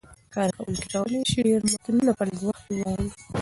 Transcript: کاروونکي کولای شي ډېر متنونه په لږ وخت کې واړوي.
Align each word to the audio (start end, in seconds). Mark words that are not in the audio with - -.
کاروونکي 0.33 0.83
کولای 0.91 1.21
شي 1.29 1.39
ډېر 1.47 1.59
متنونه 1.71 2.11
په 2.17 2.23
لږ 2.27 2.41
وخت 2.47 2.61
کې 2.67 2.73
واړوي. 2.81 3.09